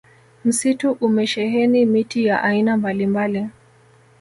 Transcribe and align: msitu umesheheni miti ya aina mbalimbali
msitu 0.45 0.91
umesheheni 1.01 1.85
miti 1.85 2.25
ya 2.25 2.43
aina 2.43 2.77
mbalimbali 2.77 3.47